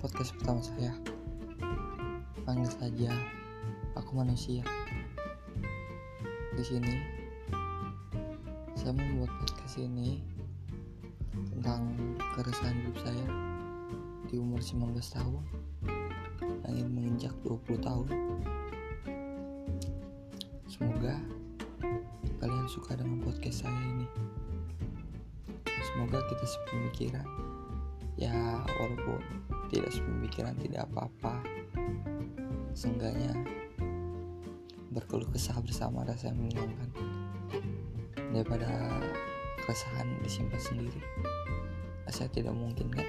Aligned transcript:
podcast 0.00 0.32
pertama 0.40 0.64
saya. 0.64 0.96
Panggil 2.48 2.72
saja, 2.72 3.12
aku 3.92 4.16
manusia. 4.16 4.64
Di 6.56 6.64
sini, 6.64 6.96
saya 8.72 8.96
membuat 8.96 9.28
podcast 9.44 9.76
ini 9.76 10.24
tentang 11.52 11.92
keresahan 12.32 12.80
hidup 12.80 12.96
saya 13.04 13.26
di 14.32 14.40
umur 14.40 14.64
19 14.64 14.88
tahun 14.96 15.44
yang 16.64 16.72
ingin 16.80 16.88
menginjak 16.96 17.36
20 17.44 17.84
tahun. 17.84 18.08
Semoga 20.64 21.20
kalian 22.40 22.68
suka 22.72 22.96
dengan 22.96 23.20
podcast 23.20 23.68
saya 23.68 23.80
ini. 23.84 24.08
Semoga 25.92 26.24
kita 26.32 26.44
sepemikiran. 26.48 27.28
Ya, 28.16 28.64
walaupun 28.80 29.49
tidak 29.70 29.94
sepemikiran 29.94 30.58
tidak 30.58 30.84
apa-apa. 30.90 31.40
Seenggaknya 32.74 33.32
berkeluh 34.90 35.30
kesah 35.30 35.62
bersama 35.62 36.02
rasa 36.02 36.34
yang 36.34 36.42
menyenangkan 36.42 36.90
daripada 38.34 38.66
keresahan 39.62 40.18
disimpan 40.26 40.60
sendiri. 40.60 41.02
Saya 42.10 42.26
tidak 42.34 42.58
mungkin 42.58 42.90
kan 42.90 43.06